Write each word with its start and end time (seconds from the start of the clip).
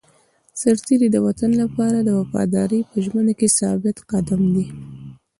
سرتېری 0.61 1.07
د 1.11 1.17
وطن 1.27 1.51
لپاره 1.61 1.97
د 2.01 2.09
وفادارۍ 2.19 2.81
په 2.89 2.95
ژمنه 3.05 3.33
کې 3.39 3.47
ثابت 3.59 3.97
قدم 4.11 4.41
دی. 4.55 4.65